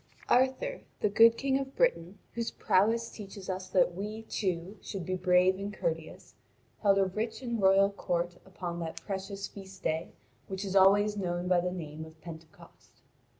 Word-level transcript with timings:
1 0.29 0.39
174.) 0.39 0.73
Arthur, 0.75 0.85
the 1.01 1.09
good 1.09 1.37
King 1.37 1.59
of 1.59 1.75
Britain, 1.75 2.17
whose 2.33 2.49
prowess 2.49 3.11
teaches 3.11 3.51
us 3.51 3.67
that 3.69 3.93
we, 3.93 4.23
too, 4.23 4.79
should 4.81 5.05
be 5.05 5.13
brave 5.13 5.59
and 5.59 5.71
courteous, 5.75 6.33
held 6.81 6.97
a 6.97 7.05
rich 7.05 7.43
and 7.43 7.61
royal 7.61 7.91
court 7.91 8.35
upon 8.43 8.79
that 8.79 8.99
precious 9.01 9.47
feast 9.47 9.83
day 9.83 10.11
which 10.47 10.65
is 10.65 10.75
always 10.75 11.15
known 11.17 11.47
by 11.47 11.59
the 11.59 11.71
name 11.71 12.03
of 12.03 12.19
Pentecost. 12.19 13.03